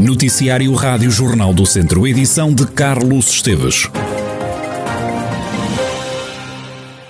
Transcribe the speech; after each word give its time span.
Noticiário 0.00 0.72
Rádio 0.72 1.10
Jornal 1.10 1.52
do 1.52 1.66
Centro, 1.66 2.06
edição 2.06 2.54
de 2.54 2.66
Carlos 2.66 3.28
Esteves. 3.28 3.86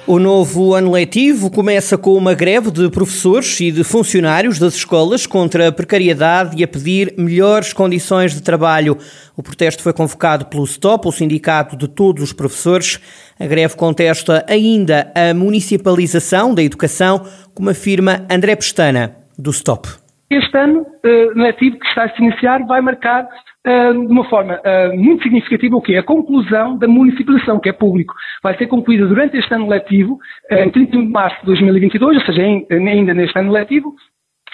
O 0.09 0.19
novo 0.19 0.75
ano 0.75 0.91
letivo 0.91 1.53
começa 1.53 1.97
com 1.97 2.15
uma 2.15 2.35
greve 2.35 2.69
de 2.73 2.91
professores 2.91 3.61
e 3.61 3.71
de 3.71 3.85
funcionários 3.85 4.59
das 4.59 4.75
escolas 4.75 5.25
contra 5.25 5.69
a 5.69 5.73
precariedade 5.73 6.57
e 6.59 6.65
a 6.65 6.69
pedir 6.69 7.15
melhores 7.17 7.73
condições 7.73 8.35
de 8.35 8.41
trabalho. 8.41 8.99
O 9.37 9.43
protesto 9.43 9.85
foi 9.85 9.93
convocado 9.93 10.47
pelo 10.47 10.67
STOP, 10.67 11.07
o 11.07 11.13
Sindicato 11.13 11.77
de 11.77 11.87
Todos 11.87 12.25
os 12.25 12.33
Professores. 12.33 12.99
A 13.39 13.47
greve 13.47 13.77
contesta 13.77 14.45
ainda 14.49 15.13
a 15.15 15.33
municipalização 15.33 16.53
da 16.53 16.63
educação, 16.63 17.25
como 17.55 17.71
afirma 17.71 18.27
André 18.29 18.57
Pestana, 18.57 19.15
do 19.39 19.53
STOP. 19.53 20.10
Este 20.31 20.57
ano 20.57 20.83
uh, 20.83 21.39
letivo 21.39 21.77
que 21.77 21.87
está 21.89 22.05
a 22.05 22.09
se 22.11 22.23
iniciar 22.23 22.65
vai 22.65 22.81
marcar 22.81 23.25
uh, 23.25 24.07
de 24.07 24.13
uma 24.13 24.25
forma 24.29 24.61
uh, 24.61 24.97
muito 24.97 25.25
significativa 25.25 25.75
o 25.75 25.83
quê? 25.83 25.97
A 25.97 26.05
conclusão 26.05 26.79
da 26.79 26.87
municipalização, 26.87 27.59
que 27.59 27.69
é 27.69 27.73
público. 27.73 28.15
Vai 28.41 28.57
ser 28.57 28.69
concluída 28.69 29.09
durante 29.09 29.37
este 29.37 29.53
ano 29.53 29.69
letivo, 29.69 30.19
em 30.51 30.71
31 30.71 31.07
de 31.07 31.13
março 31.13 31.41
de 31.41 31.47
2022, 31.47 32.19
ou 32.19 32.25
seja, 32.25 32.43
em, 32.43 32.65
ainda 32.71 33.13
neste 33.13 33.37
ano 33.37 33.51
letivo, 33.51 33.93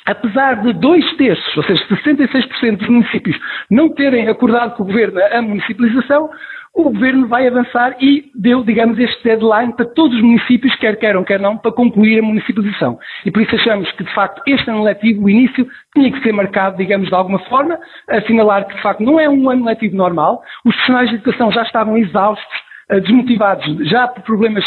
apesar 0.06 0.62
de 0.62 0.72
dois 0.72 1.04
terços, 1.16 1.56
ou 1.56 1.64
seja, 1.64 1.84
66% 1.88 2.76
dos 2.78 2.88
municípios 2.88 3.36
não 3.70 3.90
terem 3.90 4.28
acordado 4.28 4.76
com 4.76 4.84
o 4.84 4.86
Governo 4.86 5.20
a 5.20 5.42
municipalização, 5.42 6.30
o 6.76 6.84
Governo 6.84 7.26
vai 7.26 7.48
avançar 7.48 7.96
e 8.02 8.30
deu, 8.34 8.62
digamos, 8.62 8.98
este 8.98 9.24
deadline 9.24 9.72
para 9.72 9.86
todos 9.86 10.14
os 10.14 10.22
municípios, 10.22 10.76
quer 10.76 10.96
queiram, 10.96 11.24
quer 11.24 11.40
não, 11.40 11.56
para 11.56 11.72
concluir 11.72 12.18
a 12.18 12.22
municipalização. 12.22 12.98
E 13.24 13.30
por 13.30 13.40
isso 13.40 13.54
achamos 13.56 13.90
que, 13.92 14.04
de 14.04 14.14
facto, 14.14 14.42
este 14.46 14.68
ano 14.68 14.82
letivo, 14.82 15.24
o 15.24 15.30
início, 15.30 15.66
tinha 15.94 16.12
que 16.12 16.22
ser 16.22 16.32
marcado, 16.32 16.76
digamos, 16.76 17.08
de 17.08 17.14
alguma 17.14 17.38
forma, 17.48 17.78
assinalar 18.10 18.66
que, 18.66 18.74
de 18.74 18.82
facto, 18.82 19.02
não 19.02 19.18
é 19.18 19.26
um 19.26 19.48
ano 19.48 19.64
letivo 19.64 19.96
normal, 19.96 20.42
os 20.66 20.74
profissionais 20.74 21.08
de 21.08 21.14
educação 21.16 21.50
já 21.50 21.62
estavam 21.62 21.96
exaustos, 21.96 22.44
eh, 22.90 23.00
desmotivados, 23.00 23.88
já 23.88 24.06
por 24.08 24.22
problemas 24.24 24.64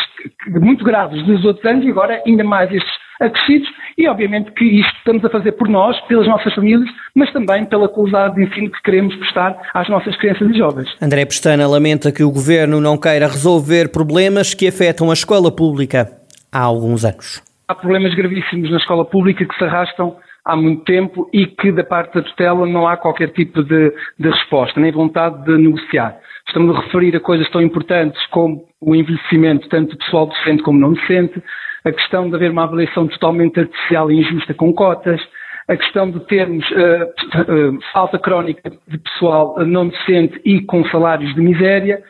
muito 0.48 0.84
graves 0.84 1.22
dos 1.24 1.46
outros 1.46 1.64
anos 1.66 1.86
e 1.86 1.92
agora 1.92 2.24
ainda 2.26 2.44
mais 2.44 2.72
estes 2.72 3.09
acrescidos 3.20 3.68
e 3.98 4.08
obviamente 4.08 4.52
que 4.52 4.64
isto 4.64 4.96
estamos 4.98 5.24
a 5.26 5.30
fazer 5.30 5.52
por 5.54 5.68
nós, 5.68 6.00
pelas 6.08 6.28
nossas 6.28 6.54
famílias, 6.54 6.90
mas 7.14 7.32
também 7.34 7.66
pela 7.66 7.90
qualidade 7.90 8.36
de 8.36 8.44
ensino 8.44 8.72
que 8.72 8.82
queremos 8.82 9.16
prestar 9.16 9.58
às 9.74 9.90
nossas 9.90 10.16
crianças 10.18 10.50
e 10.50 10.58
jovens. 10.58 10.90
André 11.02 11.26
Pestana 11.26 11.68
lamenta 11.68 12.12
que 12.12 12.24
o 12.24 12.32
Governo 12.32 12.80
não 12.80 12.98
queira 12.98 13.28
resolver 13.28 13.92
problemas 13.92 14.54
que 14.54 14.68
afetam 14.68 15.10
a 15.10 15.14
escola 15.14 15.54
pública 15.54 16.08
há 16.52 16.60
alguns 16.60 17.04
anos. 17.04 17.44
Há 17.68 17.76
problemas 17.76 18.16
gravíssimos 18.16 18.72
na 18.72 18.78
escola 18.78 19.06
pública 19.06 19.46
que 19.46 19.56
se 19.56 19.64
arrastam 19.64 20.16
há 20.44 20.56
muito 20.56 20.84
tempo 20.84 21.30
e 21.32 21.46
que 21.46 21.72
da 21.72 21.84
parte 21.84 22.16
da 22.16 22.24
tutela 22.24 22.66
não 22.66 22.88
há 22.88 22.98
qualquer 22.98 23.32
tipo 23.34 23.64
de, 23.64 23.94
de 24.18 24.30
resposta, 24.30 24.80
nem 24.80 24.92
vontade 24.92 25.44
de 25.44 25.58
negociar. 25.58 26.18
Estamos 26.48 26.76
a 26.76 26.82
referir 26.82 27.16
a 27.16 27.20
coisas 27.20 27.48
tão 27.52 27.62
importantes 27.62 28.20
como 28.28 28.66
o 28.82 28.96
envelhecimento 28.96 29.70
tanto 29.70 29.96
pessoal 29.98 30.26
docente 30.26 30.64
como 30.64 30.80
não 30.80 30.94
docente, 30.94 31.44
a 31.84 31.92
questão 31.92 32.30
de 32.30 32.36
haver 32.36 32.52
uma 32.52 32.64
avaliação 32.64 33.08
totalmente 33.08 33.60
artificial 33.60 34.12
e 34.12 34.20
injusta 34.20 34.54
com 34.54 34.74
cotas, 34.74 35.22
a 35.68 35.78
questão 35.78 36.10
de 36.10 36.20
termos 36.26 36.66
uh, 36.72 37.74
uh, 37.74 37.80
falta 37.94 38.18
crónica 38.18 38.72
de 38.88 38.98
pessoal 38.98 39.56
não 39.66 39.88
docente 39.88 40.42
e 40.44 40.62
com 40.62 40.84
salários 40.86 41.34
de 41.36 41.42
miséria, 41.42 42.02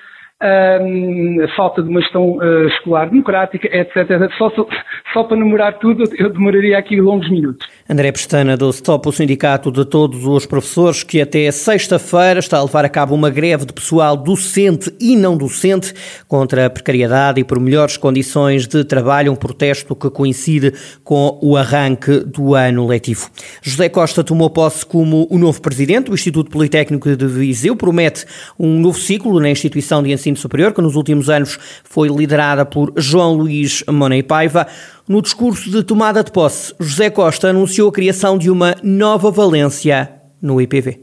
a 0.41 1.55
falta 1.57 1.83
de 1.83 1.89
uma 1.89 1.99
gestão 1.99 2.37
uh, 2.37 2.67
escolar 2.67 3.09
democrática, 3.09 3.67
etc. 3.67 4.31
Só, 4.37 4.49
só, 4.51 4.65
só, 5.13 5.23
para 5.25 5.35
numerar 5.35 5.79
tudo, 5.79 6.03
eu 6.17 6.31
demoraria 6.31 6.77
aqui 6.77 6.99
longos 6.99 7.29
minutos. 7.29 7.67
André 7.89 8.11
Pestana, 8.11 8.55
do 8.55 8.71
STOP, 8.71 9.09
o 9.09 9.11
sindicato 9.11 9.69
de 9.69 9.83
todos 9.83 10.25
os 10.25 10.45
professores, 10.45 11.03
que 11.03 11.19
até 11.19 11.51
sexta-feira 11.51 12.39
está 12.39 12.57
a 12.57 12.63
levar 12.63 12.85
a 12.85 12.89
cabo 12.89 13.13
uma 13.13 13.29
greve 13.29 13.65
de 13.65 13.73
pessoal 13.73 14.15
docente 14.15 14.93
e 14.99 15.17
não 15.17 15.35
docente 15.35 15.93
contra 16.25 16.67
a 16.67 16.69
precariedade 16.69 17.41
e 17.41 17.43
por 17.43 17.59
melhores 17.59 17.97
condições 17.97 18.65
de 18.65 18.85
trabalho, 18.85 19.33
um 19.33 19.35
protesto 19.35 19.93
que 19.93 20.09
coincide 20.09 20.71
com 21.03 21.37
o 21.41 21.57
arranque 21.57 22.19
do 22.19 22.55
ano 22.55 22.87
letivo. 22.87 23.29
José 23.61 23.89
Costa 23.89 24.23
tomou 24.23 24.49
posse 24.49 24.85
como 24.85 25.27
o 25.29 25.37
novo 25.37 25.61
presidente 25.61 26.05
do 26.05 26.13
Instituto 26.13 26.49
Politécnico 26.49 27.13
de 27.13 27.27
Viseu, 27.27 27.75
promete 27.75 28.25
um 28.57 28.79
novo 28.79 28.97
ciclo 28.97 29.37
na 29.41 29.49
instituição 29.49 30.01
de 30.01 30.13
ensino 30.13 30.28
ensino 30.29 30.37
superior, 30.37 30.73
que 30.73 30.81
nos 30.81 30.95
últimos 30.95 31.29
anos 31.29 31.57
foi 31.83 32.07
liderada 32.07 32.65
por 32.65 32.93
João 32.95 33.33
Luís 33.33 33.83
Monei 33.87 34.23
Paiva. 34.23 34.67
No 35.07 35.21
discurso 35.21 35.69
de 35.69 35.83
tomada 35.83 36.23
de 36.23 36.31
posse, 36.31 36.73
José 36.79 37.09
Costa 37.09 37.49
anunciou 37.49 37.89
a 37.89 37.91
criação 37.91 38.37
de 38.37 38.49
uma 38.49 38.75
nova 38.83 39.31
valência 39.31 40.09
no 40.41 40.61
IPV. 40.61 40.99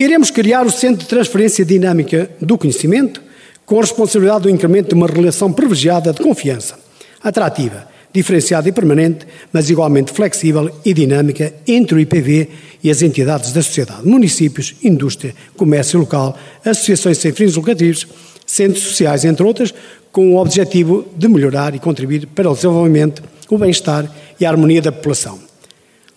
Iremos 0.00 0.30
criar 0.30 0.66
o 0.66 0.70
Centro 0.70 1.02
de 1.02 1.08
Transferência 1.08 1.64
Dinâmica 1.64 2.30
do 2.40 2.58
Conhecimento, 2.58 3.22
com 3.64 3.78
a 3.78 3.82
responsabilidade 3.82 4.42
do 4.42 4.50
incremento 4.50 4.88
de 4.88 4.94
uma 4.94 5.06
relação 5.06 5.52
privilegiada 5.52 6.12
de 6.12 6.20
confiança, 6.20 6.78
atrativa, 7.22 7.86
diferenciada 8.14 8.68
e 8.68 8.72
permanente, 8.72 9.26
mas 9.52 9.68
igualmente 9.68 10.12
flexível 10.12 10.70
e 10.84 10.94
dinâmica 10.94 11.52
entre 11.66 11.96
o 11.96 12.00
IPV 12.00 12.48
e 12.82 12.90
as 12.90 13.02
entidades 13.02 13.52
da 13.52 13.60
sociedade, 13.60 14.06
municípios, 14.06 14.76
indústria, 14.84 15.34
comércio 15.56 15.98
local, 15.98 16.38
associações 16.64 17.18
sem 17.18 17.32
fins 17.32 17.56
lucrativos, 17.56 18.06
centros 18.54 18.84
sociais, 18.84 19.24
entre 19.24 19.44
outras, 19.44 19.74
com 20.12 20.32
o 20.32 20.40
objetivo 20.40 21.04
de 21.16 21.26
melhorar 21.26 21.74
e 21.74 21.80
contribuir 21.80 22.28
para 22.28 22.48
o 22.48 22.54
desenvolvimento, 22.54 23.22
o 23.50 23.58
bem-estar 23.58 24.08
e 24.38 24.46
a 24.46 24.50
harmonia 24.50 24.80
da 24.80 24.92
população. 24.92 25.40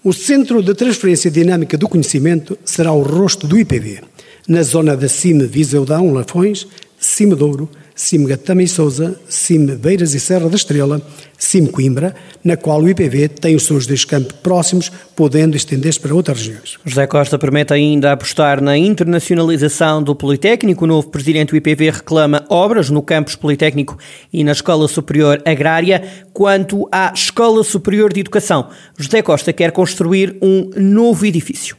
O 0.03 0.13
Centro 0.13 0.61
de 0.61 0.75
Transferência 0.75 1.31
Dinâmica 1.31 1.77
do 1.77 1.89
Conhecimento 1.89 2.55
será 2.63 2.91
o 2.91 3.01
rosto 3.01 3.47
do 3.47 3.57
IPV, 3.57 4.01
na 4.47 4.61
zona 4.61 4.95
da 4.95 5.09
CIME 5.09 5.47
Viseudão, 5.47 6.13
Lafões, 6.13 6.67
CIME 6.99 7.33
Douro, 7.33 7.67
CIM 7.97 8.25
Gatama 8.25 8.61
e 8.61 8.67
Souza, 8.67 9.19
CIM 9.27 9.65
Beiras 9.75 10.13
e 10.13 10.19
Serra 10.19 10.47
da 10.47 10.55
Estrela, 10.55 11.01
CIM 11.35 11.65
Coimbra, 11.65 12.15
na 12.43 12.55
qual 12.55 12.79
o 12.79 12.87
IPV 12.87 13.27
tem 13.27 13.55
os 13.55 13.65
seus 13.65 13.87
dois 13.87 14.05
campos 14.05 14.33
próximos, 14.43 14.91
podendo 15.15 15.57
estender-se 15.57 15.99
para 15.99 16.13
outras 16.13 16.37
regiões. 16.37 16.77
José 16.85 17.07
Costa 17.07 17.39
promete 17.39 17.73
ainda 17.73 18.11
apostar 18.11 18.61
na 18.61 18.77
internacionalização 18.77 20.03
do 20.03 20.15
Politécnico. 20.15 20.85
O 20.85 20.87
novo 20.87 21.09
presidente 21.09 21.49
do 21.49 21.57
IPV 21.57 21.89
reclama 21.89 22.45
obras 22.49 22.91
no 22.91 23.01
campus 23.01 23.35
Politécnico 23.35 23.97
e 24.31 24.43
na 24.43 24.51
Escola 24.51 24.87
Superior 24.87 25.41
Agrária. 25.43 26.03
Quanto 26.31 26.87
à 26.91 27.11
Escola 27.11 27.63
Superior 27.63 28.13
de 28.13 28.19
Educação, 28.19 28.69
José 28.95 29.23
Costa 29.23 29.51
quer 29.51 29.71
construir 29.71 30.37
um 30.39 30.69
novo 30.77 31.25
edifício. 31.25 31.75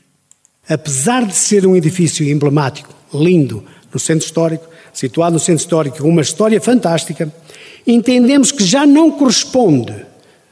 Apesar 0.68 1.24
de 1.24 1.36
ser 1.36 1.64
um 1.64 1.76
edifício 1.76 2.28
emblemático, 2.28 2.92
lindo, 3.14 3.62
no 3.94 4.00
centro 4.00 4.26
histórico, 4.26 4.68
situado 4.98 5.34
no 5.34 5.38
centro 5.38 5.62
histórico, 5.62 5.98
com 5.98 6.09
uma 6.09 6.22
história 6.22 6.60
fantástica, 6.60 7.32
entendemos 7.86 8.50
que 8.50 8.64
já 8.64 8.84
não 8.84 9.12
corresponde 9.12 9.94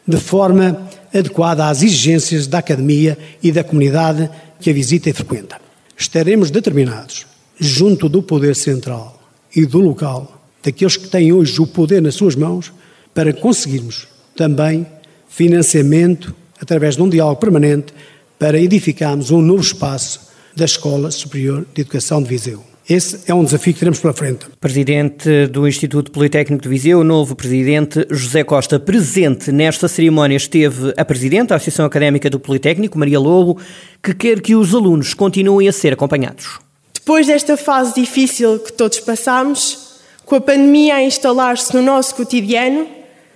de 0.06 0.18
forma 0.18 0.88
adequada 1.12 1.68
às 1.68 1.82
exigências 1.82 2.46
da 2.46 2.58
academia 2.58 3.18
e 3.42 3.50
da 3.50 3.64
comunidade 3.64 4.30
que 4.60 4.70
a 4.70 4.72
visita 4.72 5.10
e 5.10 5.12
frequenta. 5.12 5.60
Estaremos 5.98 6.52
determinados, 6.52 7.26
junto 7.58 8.08
do 8.08 8.22
poder 8.22 8.54
central 8.54 9.20
e 9.54 9.66
do 9.66 9.80
local, 9.80 10.40
daqueles 10.62 10.96
que 10.96 11.08
têm 11.08 11.32
hoje 11.32 11.60
o 11.60 11.66
poder 11.66 12.00
nas 12.00 12.14
suas 12.14 12.36
mãos, 12.36 12.72
para 13.12 13.32
conseguirmos 13.32 14.06
também 14.36 14.86
financiamento 15.28 16.32
através 16.60 16.94
de 16.94 17.02
um 17.02 17.08
diálogo 17.08 17.40
permanente 17.40 17.92
para 18.38 18.60
edificarmos 18.60 19.32
um 19.32 19.42
novo 19.42 19.62
espaço 19.62 20.20
da 20.54 20.64
Escola 20.64 21.10
Superior 21.10 21.66
de 21.74 21.80
Educação 21.80 22.22
de 22.22 22.28
Viseu. 22.28 22.75
Esse 22.88 23.18
é 23.26 23.34
um 23.34 23.42
desafio 23.42 23.74
que 23.74 23.80
teremos 23.80 23.98
pela 23.98 24.12
frente. 24.12 24.46
Presidente 24.60 25.48
do 25.48 25.66
Instituto 25.66 26.12
Politécnico 26.12 26.62
de 26.62 26.68
Viseu, 26.68 27.00
o 27.00 27.04
novo 27.04 27.34
presidente 27.34 28.06
José 28.08 28.44
Costa. 28.44 28.78
Presente 28.78 29.50
nesta 29.50 29.88
cerimónia 29.88 30.36
esteve 30.36 30.94
a 30.96 31.04
presidente 31.04 31.48
da 31.48 31.56
Associação 31.56 31.84
Académica 31.84 32.30
do 32.30 32.38
Politécnico, 32.38 32.96
Maria 32.96 33.18
Lobo, 33.18 33.60
que 34.00 34.14
quer 34.14 34.40
que 34.40 34.54
os 34.54 34.72
alunos 34.72 35.14
continuem 35.14 35.66
a 35.66 35.72
ser 35.72 35.94
acompanhados. 35.94 36.60
Depois 36.94 37.26
desta 37.26 37.56
fase 37.56 37.92
difícil 37.92 38.60
que 38.60 38.72
todos 38.72 39.00
passamos, 39.00 39.96
com 40.24 40.36
a 40.36 40.40
pandemia 40.40 40.94
a 40.94 41.02
instalar-se 41.02 41.74
no 41.74 41.82
nosso 41.82 42.14
cotidiano, 42.14 42.86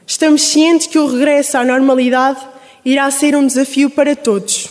estamos 0.06 0.43
cientes 0.43 0.87
que 0.87 0.99
o 0.99 1.08
regresso 1.08 1.58
à 1.58 1.64
normalidade 1.64 2.38
irá 2.85 3.11
ser 3.11 3.35
um 3.35 3.44
desafio 3.44 3.91
para 3.91 4.14
todos. 4.14 4.69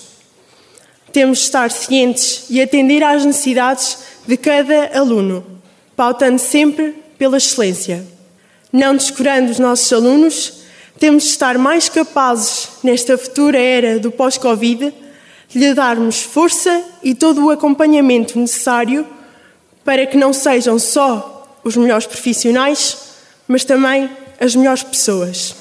Temos 1.12 1.40
de 1.40 1.44
estar 1.46 1.72
cientes 1.72 2.46
e 2.50 2.62
atender 2.62 3.04
às 3.04 3.26
necessidades 3.26 3.98
de 4.28 4.38
cada 4.38 4.98
aluno, 4.98 5.44
pautando 5.96 6.40
sempre 6.40 6.96
pela 7.18 7.38
excelência. 7.38 8.06
Não 8.72 8.96
descurando 8.96 9.52
os 9.52 9.60
nossos 9.60 9.92
alunos, 9.92 10.54
temos 11.00 11.24
de 11.24 11.30
estar 11.30 11.58
mais 11.58 11.90
capazes, 11.90 12.70
nesta 12.84 13.18
futura 13.18 13.58
era 13.58 14.00
do 14.00 14.12
pós-Covid, 14.12 14.94
de 15.50 15.60
lhe 15.60 15.74
darmos 15.74 16.22
força 16.22 16.84
e 17.02 17.16
todo 17.16 17.46
o 17.46 17.50
acompanhamento 17.50 18.38
necessário 18.38 19.08
para 19.84 20.06
que 20.06 20.18
não 20.18 20.32
sejam 20.32 20.78
só 20.78 21.58
os 21.64 21.76
melhores 21.76 22.06
profissionais, 22.06 22.98
mas 23.48 23.64
também 23.64 24.10
as 24.40 24.56
melhores 24.56 24.84
pessoas. 24.84 25.56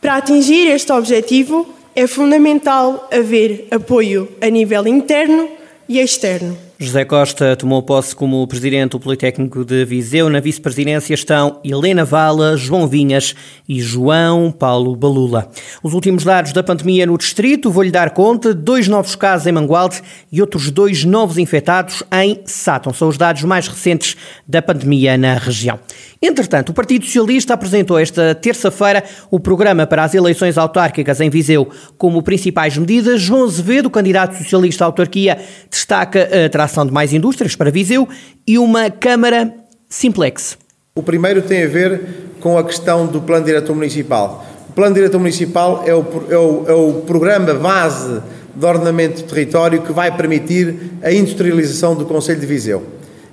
Para 0.00 0.16
atingir 0.16 0.68
este 0.68 0.92
objetivo, 0.92 1.68
é 1.96 2.06
fundamental 2.06 3.08
haver 3.10 3.68
apoio 3.70 4.28
a 4.40 4.48
nível 4.50 4.86
interno 4.86 5.48
e 5.88 5.98
externo. 5.98 6.65
José 6.78 7.06
Costa 7.06 7.56
tomou 7.56 7.82
posse 7.82 8.14
como 8.14 8.46
presidente 8.46 8.90
do 8.90 9.00
Politécnico 9.00 9.64
de 9.64 9.82
Viseu. 9.86 10.28
Na 10.28 10.40
vice-presidência 10.40 11.14
estão 11.14 11.58
Helena 11.64 12.04
Vala, 12.04 12.54
João 12.54 12.86
Vinhas 12.86 13.34
e 13.66 13.80
João 13.80 14.52
Paulo 14.52 14.94
Balula. 14.94 15.50
Os 15.82 15.94
últimos 15.94 16.22
dados 16.22 16.52
da 16.52 16.62
pandemia 16.62 17.06
no 17.06 17.16
distrito, 17.16 17.70
vou-lhe 17.70 17.90
dar 17.90 18.10
conta, 18.10 18.52
dois 18.52 18.88
novos 18.88 19.16
casos 19.16 19.46
em 19.46 19.52
Mangualde 19.52 20.02
e 20.30 20.42
outros 20.42 20.70
dois 20.70 21.02
novos 21.02 21.38
infectados 21.38 22.02
em 22.12 22.42
Sátão. 22.44 22.92
São 22.92 23.08
os 23.08 23.16
dados 23.16 23.42
mais 23.44 23.66
recentes 23.68 24.14
da 24.46 24.60
pandemia 24.60 25.16
na 25.16 25.32
região. 25.32 25.80
Entretanto, 26.20 26.70
o 26.70 26.74
Partido 26.74 27.06
Socialista 27.06 27.54
apresentou 27.54 27.98
esta 27.98 28.34
terça-feira 28.34 29.02
o 29.30 29.40
programa 29.40 29.86
para 29.86 30.04
as 30.04 30.14
eleições 30.14 30.58
autárquicas 30.58 31.22
em 31.22 31.30
Viseu. 31.30 31.70
Como 31.96 32.22
principais 32.22 32.76
medidas, 32.76 33.22
João 33.22 33.44
Azevedo, 33.44 33.88
candidato 33.88 34.36
socialista 34.36 34.84
à 34.84 34.86
autarquia, 34.86 35.38
destaca 35.70 36.28
a 36.44 36.48
atração 36.66 36.84
de 36.84 36.92
mais 36.92 37.12
indústrias 37.12 37.54
para 37.54 37.70
Viseu 37.70 38.08
e 38.46 38.58
uma 38.58 38.90
Câmara 38.90 39.54
Simplex. 39.88 40.58
O 40.96 41.02
primeiro 41.02 41.40
tem 41.40 41.62
a 41.62 41.68
ver 41.68 42.00
com 42.40 42.58
a 42.58 42.64
questão 42.64 43.06
do 43.06 43.20
Plano 43.20 43.44
Diretor 43.44 43.74
Municipal. 43.74 44.44
O 44.68 44.72
Plano 44.72 44.94
Diretor 44.94 45.18
Municipal 45.18 45.84
é 45.86 45.94
o, 45.94 46.04
é 46.28 46.36
o, 46.36 46.64
é 46.66 46.72
o 46.72 46.92
programa 47.06 47.54
base 47.54 48.20
de 48.54 48.66
ordenamento 48.66 49.22
do 49.22 49.28
território 49.28 49.82
que 49.82 49.92
vai 49.92 50.14
permitir 50.14 50.74
a 51.02 51.12
industrialização 51.12 51.94
do 51.94 52.04
Conselho 52.04 52.40
de 52.40 52.46
Viseu. 52.46 52.82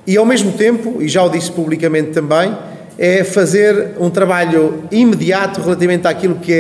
E, 0.06 0.16
ao 0.18 0.26
mesmo 0.26 0.52
tempo, 0.52 1.02
e 1.02 1.08
já 1.08 1.24
o 1.24 1.30
disse 1.30 1.52
publicamente 1.52 2.12
também, 2.12 2.56
é 2.98 3.24
fazer 3.24 3.92
um 4.00 4.10
trabalho 4.10 4.84
imediato 4.92 5.62
relativamente 5.62 6.08
àquilo 6.08 6.36
que 6.36 6.54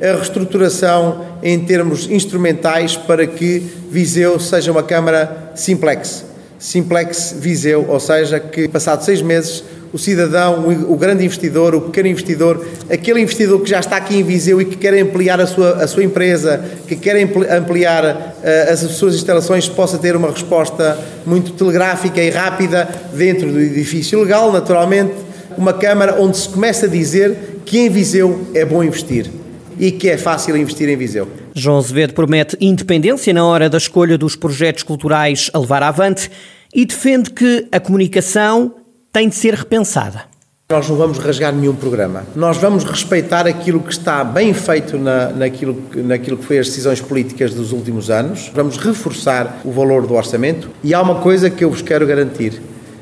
é 0.00 0.10
a 0.10 0.16
reestruturação 0.16 1.24
em 1.42 1.58
termos 1.60 2.10
instrumentais 2.10 2.96
para 2.96 3.26
que 3.26 3.62
Viseu 3.90 4.38
seja 4.38 4.70
uma 4.70 4.82
Câmara 4.82 5.52
simplex. 5.54 6.24
Simplex 6.58 7.34
Viseu, 7.38 7.86
ou 7.88 8.00
seja, 8.00 8.40
que 8.40 8.68
passado 8.68 9.04
seis 9.04 9.22
meses 9.22 9.64
o 9.92 9.98
cidadão, 9.98 10.66
o 10.88 10.96
grande 10.96 11.24
investidor, 11.24 11.74
o 11.74 11.80
pequeno 11.80 12.08
investidor, 12.08 12.66
aquele 12.90 13.20
investidor 13.20 13.60
que 13.62 13.70
já 13.70 13.80
está 13.80 13.96
aqui 13.96 14.18
em 14.18 14.22
Viseu 14.22 14.60
e 14.60 14.64
que 14.64 14.76
quer 14.76 14.94
ampliar 14.94 15.40
a 15.40 15.46
sua, 15.46 15.82
a 15.82 15.86
sua 15.86 16.04
empresa, 16.04 16.62
que 16.86 16.94
quer 16.94 17.16
ampliar 17.50 18.04
uh, 18.04 18.72
as 18.72 18.80
suas 18.80 19.14
instalações, 19.14 19.68
possa 19.68 19.96
ter 19.96 20.14
uma 20.14 20.30
resposta 20.30 20.98
muito 21.24 21.52
telegráfica 21.52 22.20
e 22.20 22.30
rápida 22.30 22.88
dentro 23.14 23.50
do 23.50 23.60
edifício 23.60 24.20
legal, 24.20 24.52
naturalmente, 24.52 25.14
uma 25.58 25.72
Câmara 25.72 26.20
onde 26.20 26.36
se 26.36 26.48
começa 26.48 26.86
a 26.86 26.88
dizer 26.88 27.60
que 27.66 27.78
em 27.78 27.90
Viseu 27.90 28.48
é 28.54 28.64
bom 28.64 28.82
investir 28.82 29.28
e 29.76 29.90
que 29.90 30.08
é 30.08 30.16
fácil 30.16 30.56
investir 30.56 30.88
em 30.88 30.96
Viseu. 30.96 31.28
João 31.52 31.78
Azevedo 31.78 32.14
promete 32.14 32.56
independência 32.60 33.34
na 33.34 33.44
hora 33.44 33.68
da 33.68 33.76
escolha 33.76 34.16
dos 34.16 34.36
projetos 34.36 34.84
culturais 34.84 35.50
a 35.52 35.58
levar 35.58 35.82
avante 35.82 36.30
e 36.72 36.86
defende 36.86 37.30
que 37.30 37.66
a 37.72 37.80
comunicação 37.80 38.72
tem 39.12 39.28
de 39.28 39.34
ser 39.34 39.54
repensada. 39.54 40.22
Nós 40.70 40.88
não 40.88 40.96
vamos 40.96 41.18
rasgar 41.18 41.52
nenhum 41.52 41.74
programa. 41.74 42.24
Nós 42.36 42.58
vamos 42.58 42.84
respeitar 42.84 43.46
aquilo 43.46 43.80
que 43.80 43.90
está 43.90 44.22
bem 44.22 44.54
feito 44.54 44.96
na, 44.98 45.30
naquilo, 45.30 45.82
naquilo 45.96 46.36
que 46.36 46.44
foi 46.44 46.58
as 46.58 46.68
decisões 46.68 47.00
políticas 47.00 47.52
dos 47.54 47.72
últimos 47.72 48.10
anos. 48.10 48.50
Vamos 48.54 48.76
reforçar 48.76 49.60
o 49.64 49.72
valor 49.72 50.06
do 50.06 50.14
orçamento. 50.14 50.70
E 50.84 50.94
há 50.94 51.00
uma 51.00 51.16
coisa 51.16 51.48
que 51.48 51.64
eu 51.64 51.70
vos 51.70 51.80
quero 51.80 52.06
garantir: 52.06 52.60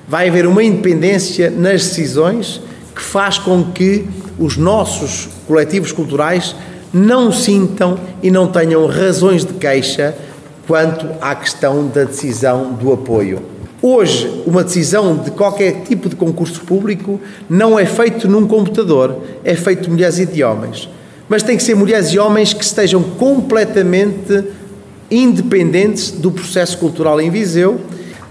vai 0.08 0.28
haver 0.28 0.46
uma 0.46 0.62
independência 0.62 1.50
nas 1.50 1.82
decisões 1.82 2.60
que 2.94 3.02
faz 3.02 3.38
com 3.38 3.64
que 3.64 4.06
os 4.38 4.56
nossos 4.56 5.28
coletivos 5.46 5.92
culturais 5.92 6.54
não 6.92 7.32
sintam 7.32 7.98
e 8.22 8.30
não 8.30 8.46
tenham 8.46 8.86
razões 8.86 9.44
de 9.44 9.52
queixa 9.54 10.16
quanto 10.66 11.06
à 11.20 11.34
questão 11.34 11.86
da 11.88 12.04
decisão 12.04 12.72
do 12.72 12.92
apoio. 12.92 13.42
Hoje, 13.82 14.42
uma 14.46 14.64
decisão 14.64 15.16
de 15.16 15.30
qualquer 15.30 15.82
tipo 15.82 16.08
de 16.08 16.16
concurso 16.16 16.60
público 16.62 17.20
não 17.48 17.78
é 17.78 17.84
feito 17.84 18.28
num 18.28 18.46
computador, 18.46 19.22
é 19.44 19.54
feito 19.54 19.82
de 19.82 19.90
mulheres 19.90 20.18
e 20.18 20.26
de 20.26 20.42
homens. 20.42 20.88
Mas 21.28 21.42
tem 21.42 21.56
que 21.56 21.62
ser 21.62 21.74
mulheres 21.74 22.08
e 22.08 22.18
homens 22.18 22.52
que 22.52 22.64
estejam 22.64 23.02
completamente 23.02 24.44
independentes 25.10 26.10
do 26.10 26.32
processo 26.32 26.78
cultural 26.78 27.20
em 27.20 27.30
Viseu. 27.30 27.80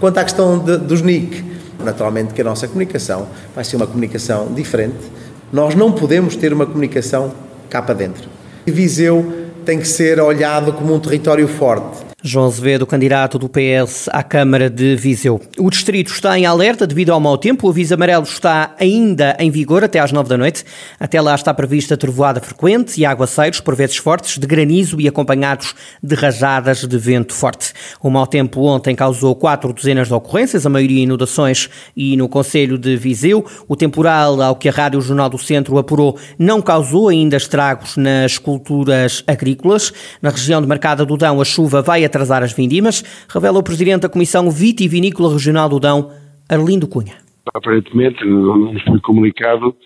Quanto 0.00 0.18
à 0.18 0.24
questão 0.24 0.58
de, 0.58 0.76
dos 0.78 1.00
NIC, 1.00 1.42
naturalmente 1.86 2.34
que 2.34 2.40
a 2.42 2.44
nossa 2.44 2.68
comunicação 2.68 3.26
vai 3.54 3.64
ser 3.64 3.76
uma 3.76 3.86
comunicação 3.86 4.52
diferente. 4.52 5.10
Nós 5.52 5.74
não 5.74 5.92
podemos 5.92 6.36
ter 6.36 6.52
uma 6.52 6.66
comunicação 6.66 7.32
cá 7.70 7.80
para 7.80 7.94
dentro. 7.94 8.28
Viseu 8.66 9.46
tem 9.64 9.78
que 9.78 9.88
ser 9.88 10.20
olhado 10.20 10.72
como 10.72 10.94
um 10.94 11.00
território 11.00 11.48
forte. 11.48 12.05
João 12.26 12.46
Azevedo, 12.46 12.84
candidato 12.84 13.38
do 13.38 13.48
PS 13.48 14.08
à 14.12 14.20
Câmara 14.20 14.68
de 14.68 14.96
Viseu. 14.96 15.40
O 15.56 15.70
distrito 15.70 16.10
está 16.10 16.36
em 16.36 16.44
alerta 16.44 16.84
devido 16.84 17.12
ao 17.12 17.20
mau 17.20 17.38
tempo. 17.38 17.68
O 17.68 17.70
aviso 17.70 17.94
amarelo 17.94 18.24
está 18.24 18.74
ainda 18.80 19.36
em 19.38 19.48
vigor 19.48 19.84
até 19.84 20.00
às 20.00 20.10
nove 20.10 20.28
da 20.28 20.36
noite. 20.36 20.64
Até 20.98 21.20
lá 21.20 21.36
está 21.36 21.54
prevista 21.54 21.96
trovoada 21.96 22.40
frequente 22.40 23.00
e 23.00 23.06
aguaceiros, 23.06 23.60
por 23.60 23.76
vezes 23.76 23.98
fortes, 23.98 24.38
de 24.38 24.46
granizo 24.46 25.00
e 25.00 25.06
acompanhados 25.06 25.74
de 26.02 26.16
rajadas 26.16 26.84
de 26.84 26.98
vento 26.98 27.32
forte. 27.32 27.72
O 28.02 28.10
mau 28.10 28.26
tempo 28.26 28.60
ontem 28.62 28.96
causou 28.96 29.36
quatro 29.36 29.72
dezenas 29.72 30.08
de 30.08 30.14
ocorrências, 30.14 30.66
a 30.66 30.68
maioria 30.68 31.04
inundações 31.04 31.70
e 31.96 32.16
no 32.16 32.28
Conselho 32.28 32.76
de 32.76 32.96
Viseu. 32.96 33.46
O 33.68 33.76
temporal, 33.76 34.42
ao 34.42 34.56
que 34.56 34.68
a 34.68 34.72
Rádio 34.72 35.00
Jornal 35.00 35.28
do 35.28 35.38
Centro 35.38 35.78
apurou, 35.78 36.18
não 36.36 36.60
causou 36.60 37.08
ainda 37.08 37.36
estragos 37.36 37.96
nas 37.96 38.36
culturas 38.36 39.22
agrícolas. 39.28 39.92
Na 40.20 40.30
região 40.30 40.60
demarcada 40.60 41.06
do 41.06 41.16
Dão, 41.16 41.40
a 41.40 41.44
chuva 41.44 41.80
vai 41.82 42.04
atrasar 42.04 42.15
atrasar 42.16 42.42
as 42.42 42.52
vindimas, 42.52 43.02
revela 43.28 43.58
o 43.58 43.62
Presidente 43.62 44.02
da 44.02 44.08
Comissão 44.08 44.50
Vitivinícola 44.50 45.32
Regional 45.32 45.68
do 45.68 45.78
Dão, 45.78 46.10
Arlindo 46.48 46.88
Cunha. 46.88 47.14
Aparentemente, 47.54 48.24
nos 48.24 48.82
foi 48.82 49.00
comunicado 49.00 49.76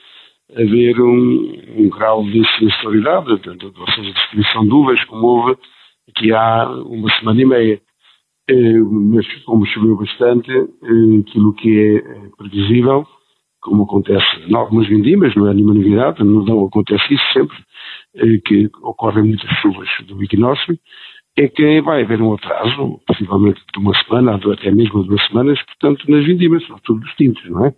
haver 0.55 1.01
um, 1.01 1.53
um 1.77 1.89
grau 1.91 2.25
de 2.25 2.43
sinistralidade, 2.57 3.31
ou 3.31 3.93
seja, 3.93 4.13
distribuição 4.13 4.65
de 4.65 4.73
uvas, 4.73 5.05
como 5.05 5.27
houve 5.27 5.59
aqui 6.09 6.33
há 6.33 6.69
uma 6.87 7.11
semana 7.19 7.43
e 7.43 7.47
meia. 7.47 7.81
Eh, 8.49 8.79
mas 8.81 9.27
como 9.45 9.67
choveu 9.67 9.97
bastante, 9.97 10.51
eh, 10.51 11.21
aquilo 11.21 11.53
que 11.55 11.79
é 11.79 11.97
eh, 11.97 12.31
previsível, 12.37 13.07
como 13.61 13.85
acontece 13.85 14.27
em 14.49 14.57
algumas 14.57 14.89
vindimas, 14.89 15.35
não 15.37 15.49
é 15.49 15.55
nenhuma 15.55 15.75
novidade, 15.75 16.25
não 16.25 16.67
acontece 16.67 17.15
isso 17.15 17.33
sempre, 17.33 17.57
que 18.47 18.69
ocorrem 18.83 19.25
muitas 19.25 19.51
chuvas 19.61 19.89
do 20.07 20.21
equinócio, 20.25 20.77
é 21.41 21.49
que 21.49 21.81
vai 21.81 22.03
haver 22.03 22.21
um 22.21 22.35
atraso, 22.35 23.01
possivelmente 23.07 23.61
de 23.73 23.79
uma 23.79 23.95
semana, 24.05 24.39
ou 24.45 24.53
até 24.53 24.71
mesmo 24.71 25.03
duas 25.05 25.27
semanas, 25.27 25.59
portanto, 25.63 26.11
nas 26.11 26.25
vindimas, 26.25 26.67
são 26.67 26.79
tudo 26.85 27.01
distintos, 27.01 27.43
não 27.49 27.65
é? 27.65 27.75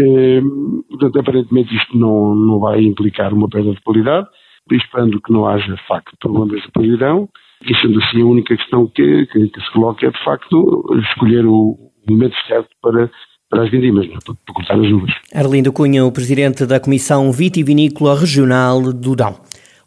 Ehm, 0.00 0.82
portanto, 0.90 1.20
aparentemente 1.20 1.74
isto 1.74 1.96
não, 1.96 2.34
não 2.34 2.58
vai 2.58 2.82
implicar 2.82 3.32
uma 3.32 3.48
perda 3.48 3.72
de 3.72 3.80
qualidade, 3.82 4.26
esperando 4.72 5.20
que 5.22 5.32
não 5.32 5.46
haja, 5.46 5.72
de 5.72 5.86
facto, 5.86 6.16
problemas 6.18 6.60
de 6.62 6.72
podridão, 6.72 7.28
e 7.64 7.74
sendo 7.76 8.02
assim 8.02 8.22
a 8.22 8.26
única 8.26 8.56
questão 8.56 8.88
que, 8.88 9.26
que, 9.26 9.48
que 9.48 9.60
se 9.60 9.72
coloca 9.72 10.04
é, 10.04 10.10
de 10.10 10.24
facto, 10.24 10.84
escolher 11.10 11.46
o 11.46 11.76
momento 12.08 12.34
certo 12.48 12.70
para 12.82 13.10
para 13.48 13.62
as 13.62 13.70
vindimas, 13.70 14.06
para, 14.08 14.34
para 14.44 14.54
cortar 14.54 14.74
as 14.74 14.90
uvas. 14.90 15.14
Arlindo 15.32 15.72
Cunha, 15.72 16.04
o 16.04 16.10
presidente 16.10 16.66
da 16.66 16.80
Comissão 16.80 17.30
Vitivinícola 17.30 18.18
Regional 18.18 18.92
do 18.92 19.14
Dão. 19.14 19.36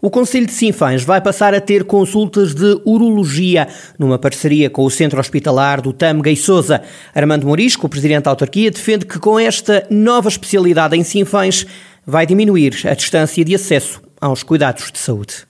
O 0.02 0.10
Conselho 0.10 0.46
de 0.46 0.54
Sinfãs 0.54 1.04
vai 1.04 1.20
passar 1.20 1.54
a 1.54 1.60
ter 1.60 1.84
consultas 1.84 2.56
de 2.56 2.80
urologia, 2.86 3.68
numa 3.98 4.18
parceria 4.18 4.70
com 4.70 4.86
o 4.86 4.90
Centro 4.90 5.20
Hospitalar 5.20 5.82
do 5.82 5.92
Tâmega 5.92 6.32
e 6.32 6.38
Sousa. 6.38 6.82
Armando 7.14 7.46
Morisco, 7.46 7.86
o 7.86 7.90
presidente 7.90 8.24
da 8.24 8.30
autarquia, 8.30 8.72
defende 8.72 9.06
que 9.06 9.20
com 9.20 9.38
esta 9.38 9.86
nova 9.90 10.30
especialidade 10.30 10.96
em 10.96 11.04
Sinfãs 11.04 11.66
vai 12.06 12.26
diminuir 12.26 12.88
a 12.88 12.94
distância 12.94 13.44
de 13.44 13.54
acesso 13.54 14.02
aos 14.22 14.42
cuidados 14.42 14.90
de 14.90 15.00
saúde. 15.00 15.46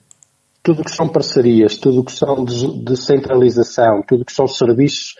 Tudo 0.64 0.82
que 0.82 0.90
são 0.90 1.08
parcerias, 1.08 1.76
tudo 1.76 2.02
que 2.02 2.12
são 2.12 2.44
descentralização, 2.44 4.02
tudo 4.02 4.24
que 4.24 4.32
são 4.32 4.48
serviços 4.48 5.14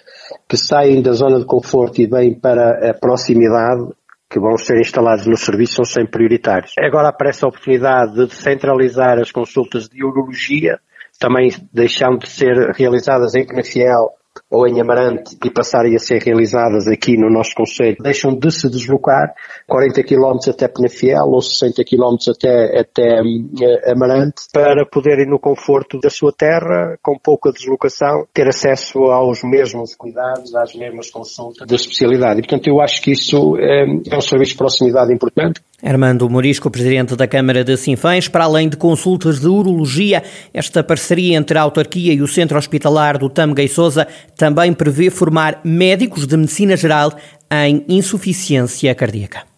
que 0.48 0.56
saem 0.56 1.00
da 1.00 1.12
zona 1.12 1.38
de 1.38 1.44
conforto 1.44 2.00
e 2.00 2.06
vêm 2.06 2.34
para 2.34 2.90
a 2.90 2.94
proximidade, 2.94 3.92
que 4.30 4.38
vão 4.38 4.56
ser 4.56 4.78
instalados 4.78 5.26
no 5.26 5.36
serviço 5.36 5.74
são 5.74 5.84
sempre 5.84 6.12
prioritários. 6.12 6.72
Agora 6.78 7.08
aparece 7.08 7.44
a 7.44 7.48
oportunidade 7.48 8.14
de 8.14 8.34
centralizar 8.34 9.18
as 9.18 9.32
consultas 9.32 9.88
de 9.88 10.04
urologia, 10.04 10.78
também 11.18 11.50
deixando 11.72 12.20
de 12.20 12.28
ser 12.28 12.70
realizadas 12.76 13.34
em 13.34 13.44
Penafiel 13.44 14.19
ou 14.50 14.66
em 14.66 14.80
Amarante 14.80 15.36
e 15.44 15.50
passarem 15.50 15.94
a 15.94 15.98
ser 15.98 16.20
realizadas 16.22 16.88
aqui 16.88 17.16
no 17.16 17.30
nosso 17.30 17.54
Conselho, 17.54 17.96
deixam 18.00 18.34
de 18.36 18.50
se 18.50 18.68
deslocar 18.68 19.32
40 19.68 20.02
km 20.02 20.38
até 20.48 20.66
Penafiel 20.66 21.26
ou 21.28 21.40
60 21.40 21.84
km 21.84 22.16
até, 22.28 22.80
até 22.80 23.22
uh, 23.22 23.92
Amarante 23.92 24.42
para 24.52 24.84
poderem 24.84 25.26
no 25.26 25.38
conforto 25.38 26.00
da 26.00 26.10
sua 26.10 26.32
terra, 26.32 26.98
com 27.00 27.16
pouca 27.16 27.52
deslocação, 27.52 28.26
ter 28.34 28.48
acesso 28.48 28.98
aos 29.04 29.42
mesmos 29.44 29.94
cuidados, 29.94 30.54
às 30.56 30.74
mesmas 30.74 31.10
consultas 31.10 31.66
da 31.66 31.76
especialidade. 31.76 32.40
E, 32.40 32.42
portanto, 32.42 32.66
eu 32.66 32.80
acho 32.80 33.00
que 33.02 33.12
isso 33.12 33.56
é, 33.58 33.84
é 34.10 34.16
um 34.16 34.20
serviço 34.20 34.52
de 34.52 34.58
proximidade 34.58 35.12
importante 35.12 35.60
Armando 35.82 36.28
Morisco, 36.28 36.70
presidente 36.70 37.16
da 37.16 37.26
Câmara 37.26 37.64
de 37.64 37.76
Sinfãs, 37.76 38.28
para 38.28 38.44
além 38.44 38.68
de 38.68 38.76
consultas 38.76 39.40
de 39.40 39.48
urologia, 39.48 40.22
esta 40.52 40.84
parceria 40.84 41.36
entre 41.36 41.58
a 41.58 41.62
autarquia 41.62 42.12
e 42.12 42.20
o 42.20 42.28
Centro 42.28 42.58
Hospitalar 42.58 43.18
do 43.18 43.28
Tâmega 43.30 43.62
e 43.62 43.68
Sousa 43.68 44.06
também 44.36 44.72
prevê 44.72 45.10
formar 45.10 45.60
médicos 45.64 46.26
de 46.26 46.36
medicina 46.36 46.76
geral 46.76 47.12
em 47.50 47.84
insuficiência 47.88 48.94
cardíaca. 48.94 49.49